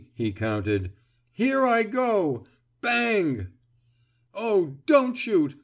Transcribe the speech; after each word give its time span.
he 0.15 0.31
counted. 0.31 0.91
"Here 1.31 1.63
I 1.63 1.83
go! 1.83 2.43
Bang!" 2.81 3.49
"Oh, 4.33 4.77
don't 4.87 5.13
shoot! 5.15 5.53